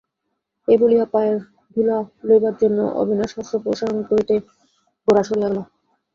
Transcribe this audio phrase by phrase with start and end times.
[0.67, 1.37] এই বলিয়া পায়ের
[1.73, 1.97] ধুলা
[2.27, 4.39] লইবার জন্য অবিনাশ হস্ত প্রসারণ করিতেই
[5.07, 5.57] গোরা সরিয়া গেল।